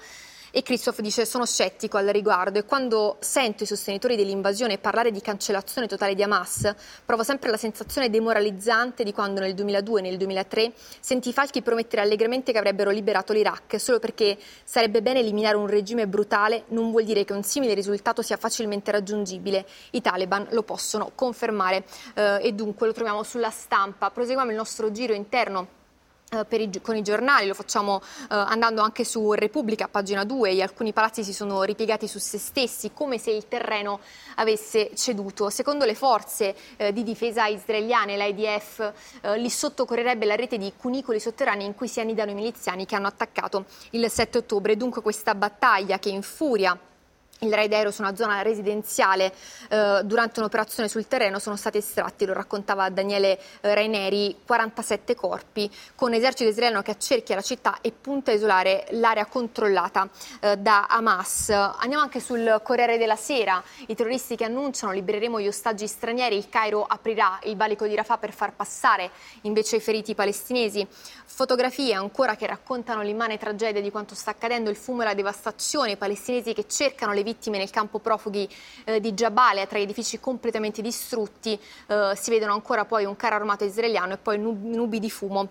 E 0.51 0.63
Christoph 0.63 1.01
dice 1.01 1.27
sono 1.27 1.45
scettico 1.45 1.99
al 1.99 2.07
riguardo 2.07 2.59
e 2.59 2.65
quando 2.65 3.19
sento 3.21 3.65
i 3.65 3.67
sostenitori 3.67 4.17
dell'invasione 4.17 4.79
parlare 4.79 5.11
di 5.11 5.21
cancellazione 5.21 5.87
totale 5.87 6.15
di 6.15 6.23
Hamas, 6.23 6.75
provo 7.05 7.23
sempre 7.23 7.51
la 7.51 7.59
sensazione 7.59 8.09
demoralizzante 8.09 9.05
di 9.05 9.13
quando 9.13 9.41
nel 9.41 9.53
2002 9.53 9.99
e 9.99 10.03
nel 10.03 10.17
2003 10.17 10.73
sentì 11.01 11.35
Falchi 11.35 11.61
promettere 11.61 12.01
allegramente 12.01 12.53
che 12.53 12.59
avrebbero 12.59 12.89
liberato 12.91 13.35
l'Iraq 13.35 13.79
solo 13.79 13.99
perché 13.99 14.39
sarebbe 14.65 15.03
bene 15.03 15.21
eliminare 15.21 15.57
un 15.57 15.67
regime 15.67 16.07
brutale 16.07 16.65
non 16.69 16.91
vuol 16.91 17.05
dire 17.05 17.25
che 17.25 17.35
un 17.35 17.43
simile 17.43 17.75
risultato 17.75 18.23
sia 18.23 18.39
facilmente 18.39 18.91
raggiungibile. 18.91 19.67
I 19.91 20.01
Taliban 20.01 20.47
lo 20.51 20.63
possono 20.63 21.13
confermare 21.15 21.85
eh, 22.15 22.39
e 22.41 22.53
dunque 22.53 22.87
lo 22.87 22.95
troviamo 22.95 23.23
sulla 23.23 23.51
stampa. 23.51 24.11
Proseguiamo 24.11 24.51
il 24.51 24.57
nostro 24.57 24.91
giro 24.91 25.13
interno 25.13 25.78
i, 26.31 26.81
con 26.83 26.97
i 26.97 27.03
giornali, 27.03 27.47
lo 27.47 27.55
facciamo 27.55 28.01
eh, 28.03 28.27
andando 28.29 28.83
anche 28.83 29.05
su 29.05 29.33
Repubblica, 29.33 29.89
pagina 29.89 30.25
2, 30.25 30.51
e 30.51 30.63
alcuni 30.63 30.93
palazzi 30.93 31.25
si 31.25 31.33
sono 31.33 31.63
ripiegati 31.63 32.07
su 32.07 32.19
se 32.19 32.39
stessi 32.39 32.91
come 32.93 33.19
se 33.19 33.31
il 33.31 33.49
terreno 33.49 34.01
avesse 34.37 34.91
ceduto. 34.95 35.49
Secondo 35.49 35.85
le 35.85 35.95
forze 35.95 36.55
eh, 36.77 36.93
di 36.93 37.03
difesa 37.03 37.47
israeliane, 37.47 38.17
l'IDF, 38.17 38.93
eh, 39.23 39.39
lì 39.39 39.49
sotto 39.49 39.85
correrebbe 39.85 40.27
la 40.27 40.35
rete 40.35 40.59
di 40.59 40.73
cunicoli 40.77 41.21
sotterranei 41.21 41.67
in 41.67 41.75
cui 41.75 41.89
si 41.89 42.01
annidano 42.01 42.31
i 42.31 42.35
miliziani 42.35 42.85
che 42.85 42.95
hanno 42.95 43.07
attaccato 43.07 43.65
il 43.91 44.11
7 44.11 44.39
ottobre. 44.39 44.77
Dunque 44.77 45.01
questa 45.03 45.35
battaglia 45.35 45.99
che 45.99 46.11
infuria 46.11 46.79
il 47.41 47.53
raid 47.53 47.73
aereo 47.73 47.91
su 47.91 48.03
una 48.03 48.17
zona 48.17 48.43
residenziale 48.43 49.33
eh, 49.69 50.01
durante 50.05 50.41
un'operazione 50.41 50.89
sul 50.89 51.07
terreno 51.07 51.39
sono 51.39 51.57
stati 51.57 51.79
estratti, 51.79 52.25
lo 52.25 52.33
raccontava 52.33 52.89
Daniele 52.89 53.39
eh, 53.61 53.75
Raineri, 53.75 54.41
47 54.45 55.15
corpi 55.15 55.71
con 55.95 56.13
esercito 56.15 56.51
israeliano 56.51 56.83
che 56.83 56.91
accerchia 56.91 57.37
la 57.37 57.43
città 57.43 57.79
e 57.81 57.93
punta 57.93 58.31
a 58.31 58.35
isolare 58.35 58.87
l'area 58.91 59.27
controllata 59.27 60.09
eh, 60.41 60.57
da 60.57 60.87
Hamas. 60.87 61.51
Andiamo 61.51 62.03
anche 62.03 62.21
sul 62.21 62.61
Corriere 62.63 62.99
della 62.99 63.17
Sera, 63.17 63.63
i 63.87 63.95
terroristi 63.95 64.37
che 64.37 64.45
annunciano 64.45 64.93
libereremo 64.93 65.41
gli 65.41 65.47
ostaggi 65.47 65.87
stranieri, 65.87 66.37
il 66.37 66.49
Cairo 66.49 66.85
aprirà 66.85 67.39
il 67.45 67.57
valico 67.57 67.87
di 67.87 67.95
Rafah 67.95 68.19
per 68.19 68.33
far 68.33 68.55
passare 68.55 69.11
invece 69.43 69.77
i 69.77 69.81
feriti 69.81 70.15
palestinesi. 70.15 70.87
Fotografie 71.25 71.95
ancora 71.95 72.35
che 72.35 72.47
raccontano 72.47 73.03
l'immane 73.03 73.39
tragedia 73.39 73.81
di 73.81 73.91
quanto 73.91 74.15
sta 74.15 74.31
accadendo, 74.33 74.71
il 74.71 74.77
fumo 74.77 75.03
e 75.03 75.05
la 75.05 75.15
devastazione, 75.15 75.93
i 75.93 75.97
palestinesi 75.97 76.53
che 76.53 76.67
cercano 76.67 77.13
le 77.13 77.23
vittime 77.29 77.59
nel 77.59 77.71
campo 77.71 77.99
profughi 77.99 78.49
eh, 78.85 79.01
di 79.01 79.13
Jabalia, 79.13 79.67
tra 79.67 79.79
edifici 79.79 80.19
completamente 80.19 80.81
distrutti, 80.81 81.59
eh, 81.89 82.13
si 82.17 82.31
vedono 82.31 82.55
ancora 82.55 82.85
poi 82.85 83.05
un 83.05 83.17
carro 83.17 83.37
armato 83.37 83.65
israeliano 83.65 84.15
e 84.15 84.17
poi 84.17 84.39
nubi 84.39 84.99
di 84.99 85.11
fumo 85.11 85.49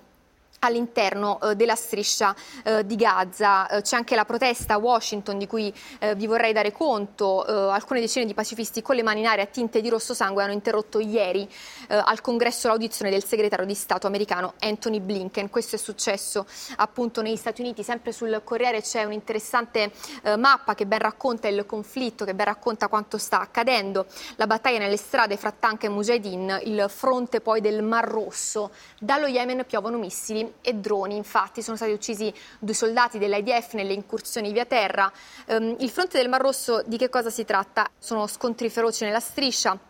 all'interno 0.59 1.39
eh, 1.41 1.55
della 1.55 1.75
striscia 1.75 2.35
eh, 2.63 2.85
di 2.85 2.95
Gaza. 2.95 3.67
Eh, 3.67 3.81
c'è 3.81 3.95
anche 3.95 4.15
la 4.15 4.25
protesta 4.25 4.75
a 4.75 4.77
Washington 4.77 5.37
di 5.37 5.47
cui 5.47 5.73
vi 6.15 6.27
vorrei 6.27 6.53
dare 6.53 6.71
conto. 6.71 7.43
Alcune 7.43 7.99
decine 7.99 8.25
di 8.25 8.33
pacifisti 8.33 8.81
con 8.81 8.95
le 8.95 9.03
mani 9.03 9.21
in 9.21 9.25
aria 9.27 9.45
tinte 9.45 9.81
di 9.81 9.89
rosso 9.89 10.13
sangue 10.13 10.43
hanno 10.43 10.53
interrotto 10.53 10.99
ieri 10.99 11.47
al 11.87 12.21
congresso 12.21 12.67
l'audizione 12.67 13.09
del 13.09 13.23
segretario 13.23 13.65
di 13.65 13.73
Stato 13.73 14.07
americano 14.07 14.53
Anthony 14.59 14.99
Blinken. 14.99 15.49
Questo 15.49 15.75
è 15.75 15.79
successo 15.79 16.45
appunto 16.77 17.21
negli 17.21 17.35
Stati 17.35 17.61
Uniti. 17.61 17.83
Sempre 17.83 18.11
sul 18.11 18.41
Corriere 18.43 18.81
c'è 18.81 19.03
un'interessante 19.03 19.91
mappa 20.37 20.75
che 20.75 20.85
ben 20.85 20.99
racconta 20.99 21.47
il 21.47 21.65
conflitto, 21.65 22.25
che 22.25 22.35
ben 22.35 22.45
racconta 22.45 22.87
quanto 22.87 23.17
sta 23.17 23.39
accadendo. 23.39 24.05
La 24.35 24.47
battaglia 24.47 24.79
nelle 24.79 24.97
strade 24.97 25.37
fra 25.37 25.51
tank 25.51 25.83
e 25.83 25.89
mujahideen, 25.89 26.61
il 26.63 26.85
fronte 26.89 27.41
poi 27.41 27.61
del 27.61 27.83
Mar 27.83 28.07
Rosso. 28.07 28.71
Dallo 28.99 29.27
Yemen 29.27 29.65
piovono 29.65 29.97
missili 29.97 30.46
e 30.61 30.73
droni. 30.73 31.15
Infatti 31.15 31.61
sono 31.61 31.75
stati 31.77 31.91
uccisi 31.91 32.33
due 32.59 32.73
soldati 32.73 33.17
dell'IDF 33.17 33.73
nelle 33.73 33.93
incursioni 33.93 34.51
via 34.51 34.65
terra. 34.65 35.11
Um, 35.47 35.75
il 35.79 35.89
fronte 35.89 36.17
del 36.17 36.29
Mar 36.29 36.41
Rosso 36.41 36.83
di 36.85 36.97
che 36.97 37.09
cosa 37.09 37.29
si 37.29 37.45
tratta? 37.45 37.89
Sono 37.97 38.27
scontri 38.27 38.69
feroci 38.69 39.03
nella 39.03 39.19
striscia 39.19 39.86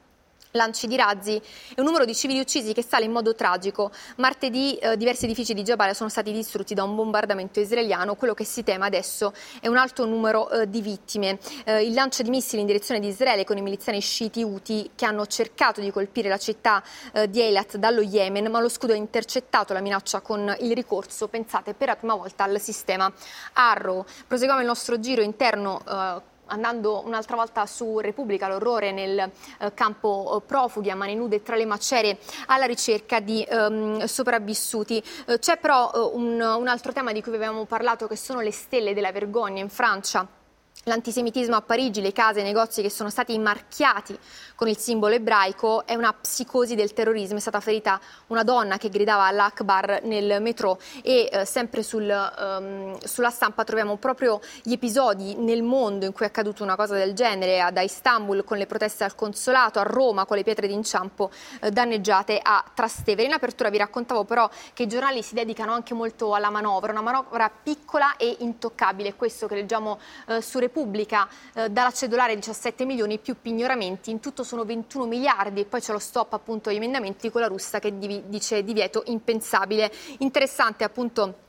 lanci 0.58 0.88
di 0.88 0.98
razzi 0.98 1.36
e 1.36 1.42
un 1.78 1.86
numero 1.86 2.04
di 2.04 2.14
civili 2.14 2.42
uccisi 2.42 2.74
che 2.74 2.84
sale 2.84 3.06
in 3.06 3.12
modo 3.12 3.34
tragico. 3.34 3.92
Martedì 4.18 4.76
eh, 4.76 4.98
diversi 4.98 5.24
edifici 5.24 5.54
di 5.54 5.64
Jabalia 5.64 5.94
sono 5.94 6.10
stati 6.10 6.34
distrutti 6.34 6.74
da 6.74 6.84
un 6.84 6.96
bombardamento 6.96 7.62
israeliano. 7.62 8.16
Quello 8.16 8.34
che 8.34 8.44
si 8.44 8.64
teme 8.64 8.86
adesso 8.86 9.34
è 9.62 9.68
un 9.68 9.78
alto 9.78 10.06
numero 10.06 10.50
eh, 10.50 10.70
di 10.70 10.82
vittime. 10.82 11.40
Eh, 11.64 11.86
il 11.86 11.94
lancio 11.94 12.24
di 12.24 12.30
missili 12.30 12.60
in 12.60 12.68
direzione 12.68 13.00
di 13.00 13.08
Israele 13.08 13.46
con 13.46 13.58
i 13.58 13.62
miliziani 13.62 14.02
sciiti 14.02 14.44
Houthi 14.44 14.92
che 14.96 15.06
hanno 15.06 15.26
cercato 15.28 15.80
di 15.80 15.92
colpire 15.92 16.28
la 16.28 16.38
città 16.38 16.84
eh, 17.14 17.30
di 17.30 17.40
Eilat 17.40 17.78
dallo 17.78 18.02
Yemen, 18.02 18.50
ma 18.52 18.60
lo 18.60 18.70
scudo 18.70 18.94
ha 18.94 18.98
intercettato 18.98 19.72
la 19.72 19.80
minaccia 19.80 20.20
con 20.22 20.54
il 20.60 20.74
ricorso, 20.74 21.28
pensate, 21.28 21.74
per 21.74 21.88
la 21.88 21.96
prima 21.96 22.16
volta 22.16 22.44
al 22.44 22.60
sistema 22.60 23.12
Arrow. 23.54 24.04
Proseguiamo 24.28 24.62
il 24.62 24.68
nostro 24.68 25.00
giro 25.00 25.22
interno 25.22 25.82
eh, 25.88 26.36
andando 26.48 27.04
un'altra 27.06 27.36
volta 27.36 27.66
su 27.66 28.00
Repubblica, 28.00 28.48
l'orrore 28.48 28.92
nel 28.92 29.20
eh, 29.20 29.74
campo 29.74 30.38
eh, 30.38 30.46
profughi 30.46 30.90
a 30.90 30.96
mani 30.96 31.16
nude 31.16 31.42
tra 31.44 31.56
le 31.56 31.66
macerie 31.66 32.18
alla 32.48 32.66
ricerca 32.66 33.20
di 33.20 33.44
ehm, 33.44 34.06
sopravvissuti. 34.06 35.04
Eh, 35.26 35.40
c'è 35.40 35.58
però 35.58 35.92
eh, 35.94 36.00
un, 36.14 36.40
un 36.40 36.68
altro 36.68 36.94
tema 36.94 37.12
di 37.12 37.22
cui 37.22 37.36
avevamo 37.36 37.66
parlato 37.66 38.08
che 38.08 38.16
sono 38.16 38.42
le 38.42 38.52
stelle 38.52 38.94
della 38.94 39.12
vergogna 39.12 39.62
in 39.62 39.70
Francia 39.70 40.37
L'antisemitismo 40.88 41.54
a 41.54 41.62
Parigi, 41.62 42.00
le 42.00 42.14
case 42.14 42.40
e 42.40 42.44
i 42.44 42.46
negozi 42.46 42.82
che 42.82 42.90
sono 42.90 43.10
stati 43.10 43.38
marchiati 43.38 44.18
con 44.56 44.70
il 44.70 44.78
simbolo 44.78 45.16
ebraico 45.16 45.86
è 45.86 45.96
una 45.96 46.14
psicosi 46.14 46.76
del 46.76 46.94
terrorismo. 46.94 47.36
È 47.36 47.42
stata 47.42 47.60
ferita 47.60 48.00
una 48.28 48.44
donna 48.44 48.78
che 48.78 48.88
gridava 48.88 49.26
all'Akbar 49.26 50.04
nel 50.04 50.42
metro 50.42 50.80
e 51.04 51.28
eh, 51.30 51.44
sempre 51.44 51.84
sul, 51.84 52.08
um, 52.08 52.98
sulla 53.00 53.32
stampa 53.32 53.66
troviamo 53.66 53.98
proprio 53.98 54.40
gli 54.64 54.72
episodi 54.72 55.36
nel 55.36 55.62
mondo 55.62 56.06
in 56.06 56.14
cui 56.14 56.24
è 56.24 56.30
accaduto 56.30 56.64
una 56.64 56.78
cosa 56.78 56.96
del 56.96 57.12
genere, 57.12 57.70
da 57.74 57.82
Istanbul 57.82 58.46
con 58.46 58.58
le 58.58 58.66
proteste 58.66 59.04
al 59.04 59.14
consolato, 59.14 59.80
a 59.80 59.84
Roma 59.84 60.26
con 60.26 60.38
le 60.38 60.44
pietre 60.44 60.68
d'inciampo 60.68 61.30
eh, 61.64 61.70
danneggiate 61.70 62.40
a 62.42 62.64
Trastevere. 62.74 63.28
In 63.28 63.34
apertura 63.34 63.70
vi 63.70 63.78
raccontavo 63.78 64.24
però 64.24 64.50
che 64.72 64.84
i 64.84 64.88
giornali 64.88 65.22
si 65.22 65.34
dedicano 65.34 65.74
anche 65.74 65.94
molto 65.94 66.34
alla 66.34 66.50
manovra, 66.50 66.94
una 66.94 67.02
manovra 67.02 67.52
piccola 67.52 68.16
e 68.16 68.38
intoccabile, 68.40 69.16
questo 69.16 69.48
che 69.48 69.56
leggiamo 69.56 70.00
eh, 70.28 70.42
su 70.42 70.60
Repubblica 70.60 70.76
pubblica 70.78 71.28
eh, 71.56 71.70
dalla 71.72 71.92
cedolare 71.92 72.36
17 72.36 72.86
milioni 72.86 73.18
più 73.18 73.36
pignoramenti, 73.42 74.12
in 74.12 74.20
tutto 74.20 74.44
sono 74.44 74.64
21 74.64 75.08
miliardi 75.08 75.62
e 75.62 75.66
poi 75.66 75.82
c'è 75.82 75.92
lo 75.92 75.98
stop 75.98 76.34
appunto 76.34 76.70
agli 76.70 76.76
emendamenti 76.76 77.32
con 77.32 77.42
la 77.42 77.48
russa 77.48 77.80
che 77.80 77.98
dice 77.98 78.64
divieto 78.64 79.02
impensabile. 79.08 79.92
Interessante 80.20 80.84
appunto 80.84 81.46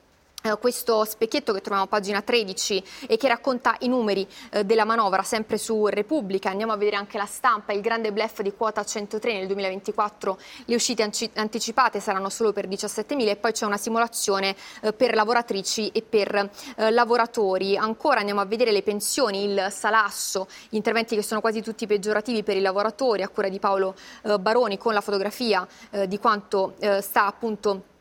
questo 0.61 1.05
specchietto 1.05 1.53
che 1.53 1.61
troviamo 1.61 1.85
a 1.85 1.89
pagina 1.89 2.23
13 2.23 2.83
e 3.09 3.17
che 3.17 3.27
racconta 3.27 3.75
i 3.81 3.89
numeri 3.89 4.27
eh, 4.51 4.65
della 4.65 4.85
manovra 4.85 5.23
sempre 5.25 5.59
su 5.59 5.87
Repubblica. 5.87 6.49
Andiamo 6.51 6.73
a 6.73 6.77
vedere 6.77 6.97
anche 6.97 7.19
la 7.19 7.27
stampa, 7.27 7.73
il 7.73 7.81
grande 7.81 8.13
blef 8.13 8.41
di 8.43 8.53
quota 8.53 8.85
103 8.85 9.33
nel 9.33 9.47
2024, 9.47 10.39
le 10.67 10.75
uscite 10.75 11.03
anci- 11.03 11.31
anticipate 11.35 11.99
saranno 11.99 12.29
solo 12.29 12.53
per 12.53 12.69
17.000 12.69 13.29
e 13.29 13.37
poi 13.37 13.53
c'è 13.53 13.67
una 13.67 13.77
simulazione 13.77 14.55
eh, 14.81 14.93
per 14.93 15.15
lavoratrici 15.15 15.89
e 15.89 16.03
per 16.03 16.35
eh, 16.77 16.91
lavoratori. 16.91 17.77
Ancora 17.77 18.21
andiamo 18.21 18.41
a 18.41 18.45
vedere 18.45 18.71
le 18.71 18.83
pensioni, 18.83 19.45
il 19.45 19.69
salasso, 19.71 20.47
gli 20.69 20.77
interventi 20.77 21.17
che 21.17 21.23
sono 21.23 21.41
quasi 21.41 21.63
tutti 21.63 21.87
peggiorativi 21.87 22.45
per 22.45 22.57
i 22.57 22.61
lavoratori 22.61 23.23
a 23.23 23.29
cura 23.29 23.49
di 23.49 23.59
Paolo 23.59 23.97
eh, 24.23 24.39
Baroni 24.39 24.79
con 24.79 24.95
la 24.95 25.01
fotografia 25.01 25.67
eh, 25.91 26.07
di 26.07 26.19
quanto 26.19 26.75
sta 27.01 27.27
appunto 27.27 27.97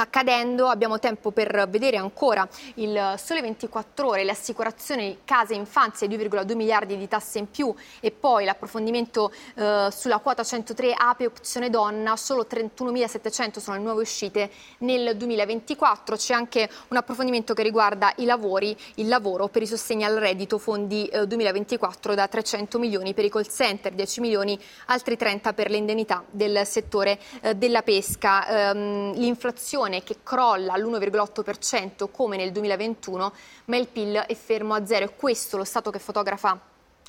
accadendo. 0.00 0.68
Abbiamo 0.68 0.98
tempo 0.98 1.30
per 1.30 1.66
vedere 1.68 1.96
ancora 1.96 2.48
il 2.74 3.14
Sole 3.16 3.40
24 3.40 4.08
Ore, 4.08 4.24
le 4.24 4.30
assicurazioni 4.30 5.18
case 5.24 5.54
infanzia 5.54 6.06
2,2 6.06 6.54
miliardi 6.54 6.96
di 6.96 7.08
tasse 7.08 7.38
in 7.38 7.50
più 7.50 7.74
e 8.00 8.10
poi 8.10 8.44
l'approfondimento 8.44 9.32
eh, 9.54 9.88
sulla 9.90 10.18
quota 10.18 10.44
103 10.44 10.94
ape 10.96 11.26
opzione 11.26 11.70
donna, 11.70 12.16
solo 12.16 12.46
31.700 12.48 13.58
sono 13.58 13.76
le 13.76 13.82
nuove 13.82 14.02
uscite 14.02 14.50
nel 14.78 15.16
2024. 15.16 16.16
C'è 16.16 16.34
anche 16.34 16.68
un 16.88 16.96
approfondimento 16.96 17.54
che 17.54 17.62
riguarda 17.62 18.12
i 18.16 18.24
lavori, 18.24 18.76
il 18.96 19.08
lavoro 19.08 19.48
per 19.48 19.62
i 19.62 19.66
sostegni 19.66 20.04
al 20.04 20.16
reddito, 20.16 20.58
fondi 20.58 21.06
eh, 21.06 21.26
2024 21.26 22.14
da 22.14 22.28
300 22.28 22.78
milioni 22.78 23.14
per 23.14 23.24
i 23.24 23.30
call 23.30 23.46
center, 23.48 23.92
10 23.92 24.20
milioni, 24.20 24.58
altri 24.86 25.16
30 25.16 25.52
per 25.52 25.70
le 25.70 25.76
indennità 25.76 26.24
del 26.30 26.66
settore 26.66 27.18
eh, 27.40 27.54
della 27.54 27.82
pesca. 27.82 28.70
Ehm, 28.70 29.14
l'inflazione 29.14 29.87
inflazione 29.88 30.02
che 30.02 30.18
crolla 30.22 30.74
all'1,8% 30.74 32.08
come 32.10 32.36
nel 32.36 32.52
2021, 32.52 33.32
ma 33.66 33.76
il 33.76 33.88
PIL 33.88 34.16
è 34.26 34.34
fermo 34.34 34.74
a 34.74 34.86
zero. 34.86 35.06
È 35.06 35.14
questo 35.14 35.56
lo 35.56 35.64
stato 35.64 35.90
che 35.90 35.98
fotografa 35.98 36.60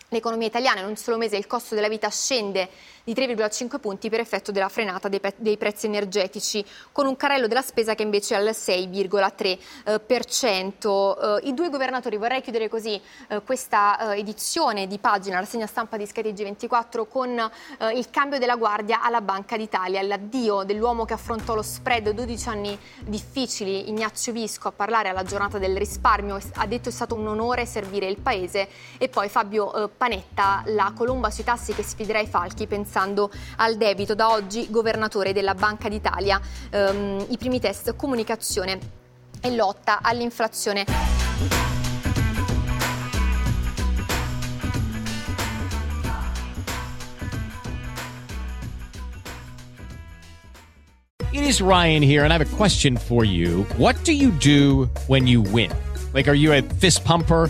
l'economia 0.10 0.48
italiana. 0.48 0.82
In 0.82 0.88
un 0.88 0.96
solo 0.96 1.18
mese 1.18 1.38
il 1.38 1.48
costo 1.48 1.74
della 1.76 1.88
vita 1.88 2.10
scende 2.10 2.70
di 3.04 3.14
3,5 3.14 3.80
punti 3.80 4.10
per 4.10 4.20
effetto 4.20 4.52
della 4.52 4.68
frenata 4.70 5.08
dei, 5.08 5.20
pe- 5.20 5.34
dei, 5.38 5.58
prezzi 5.58 5.88
energetici, 5.88 6.64
con 6.92 7.08
un 7.08 7.16
carrello 7.16 7.48
della 7.48 7.64
spesa 7.64 7.96
che 7.96 8.04
invece 8.04 8.36
è 8.36 8.38
al 8.38 8.50
6,3%. 8.50 11.40
Eh, 11.42 11.48
I 11.48 11.56
due 11.56 11.70
governatori, 11.70 12.18
vorrei 12.18 12.42
chiudere 12.42 12.70
così 12.70 13.02
eh, 13.30 13.42
questa 13.44 14.14
eh, 14.14 14.20
edizione 14.20 14.86
di 14.88 15.00
pagina, 15.00 15.40
la 15.40 15.46
segna 15.46 15.66
stampa 15.66 15.98
di 15.98 16.06
Sky 16.06 16.22
TG24, 16.22 17.08
con 17.08 17.40
eh, 17.40 17.50
il 17.98 18.12
cambio 18.12 18.38
della 18.38 18.58
guardia 18.58 19.02
alla 19.02 19.22
Banca 19.22 19.58
d'Italia, 19.58 20.04
l'addio 20.04 20.62
dell'uomo 20.64 21.06
che 21.06 21.14
affrontò 21.14 21.56
lo 21.56 21.64
spread 21.64 22.12
12 22.12 22.50
anni 22.50 22.78
difficili, 23.00 23.90
Ignazio 23.90 24.34
Visco, 24.34 24.68
a 24.68 24.72
parlare 24.72 25.10
alla 25.10 25.24
giornata 25.24 25.58
del 25.58 25.76
risparmio, 25.78 26.38
ha 26.56 26.68
detto 26.68 26.90
è 26.90 26.92
stato 26.92 27.16
un 27.16 27.26
onore 27.28 27.66
servire 27.66 28.08
il 28.08 28.18
Paese, 28.18 28.68
e 28.98 29.08
poi 29.10 29.30
Fabio 29.30 29.74
eh, 29.74 29.88
Panetta, 30.00 30.64
la 30.68 30.94
colomba 30.96 31.30
sui 31.30 31.44
tassi 31.44 31.74
che 31.74 31.84
sfiderà 31.84 32.20
i 32.22 32.26
falchi, 32.26 32.68
pensando 32.68 33.30
al 33.58 33.76
debito, 33.76 34.16
da 34.16 34.32
oggi 34.32 34.68
governatore 34.70 35.34
della 35.34 35.54
Banca 35.56 35.90
d'Italia. 35.90 36.40
Um, 36.72 37.26
I 37.28 37.38
primi 37.38 37.60
test 37.60 37.94
comunicazione 37.98 38.80
e 39.42 39.54
lotta 39.54 40.00
all'inflazione. 40.02 40.86
It 51.34 51.42
is 51.42 51.60
Ryan 51.60 52.02
here, 52.02 52.24
and 52.24 52.32
I 52.32 52.38
have 52.38 52.42
a 52.42 52.56
question 52.56 52.96
for 52.96 53.26
you. 53.26 53.66
What 53.76 54.02
do 54.06 54.14
you 54.14 54.32
do 54.40 54.90
when 55.08 55.28
you 55.28 55.42
win? 55.42 55.72
Like, 56.14 56.30
are 56.30 56.38
you 56.38 56.54
a 56.54 56.62
fist 56.62 57.04
pumper? 57.04 57.50